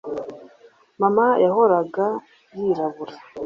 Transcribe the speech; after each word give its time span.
Mama 1.01 1.25
yahoraga 1.43 2.05
yirabura 2.57 3.15